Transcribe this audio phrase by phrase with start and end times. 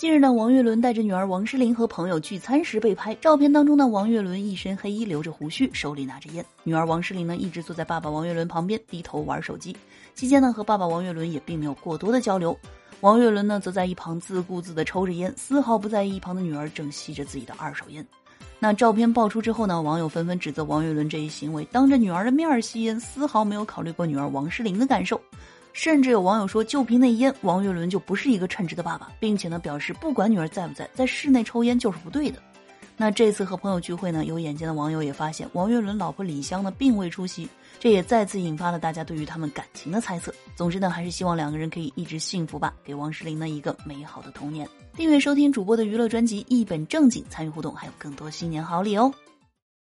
[0.00, 3.14] 近日呢，王岳伦带着女儿王诗龄和朋友聚餐时被拍。
[3.16, 6.42] 照片当中呢，王岳伦一身黑衣，留着胡须，手里拿着烟。
[6.62, 9.76] 女儿王诗龄呢，一直坐在爸爸王岳伦旁边，低头玩手机。
[10.14, 12.58] 期间呢，和爸爸王岳伦也并没有过多的交流。
[13.02, 18.02] 王岳伦呢，则在一旁自顾自地抽着烟，丝毫不在意一旁的女儿正吸着自己的二手烟。
[18.58, 25.20] 那照片爆出之后呢，网友纷纷指责王岳伦这一行为，当着女儿的面吸烟，丝毫没有考虑过女儿王诗龄的感受。
[25.72, 32.38] 甚至有网友说，就凭那烟，王岳伦就不是一个称职的爸爸，并且呢表示，不管女儿在不在，在室内抽烟就是不对的。
[32.96, 40.34] 那这次和朋友聚会呢，有眼尖的网友也发现，王岳伦老婆李湘呢并未出席，这也再次引发了大家对于他们感情的猜测。
[40.54, 44.68] 总之呢，还是希望两个人可以一直幸福吧，给王诗龄呢一个美好的童年。
[44.96, 49.10] 订阅收听主播的娱乐专辑，一本正经，参与互动，还有更多新年好礼哦。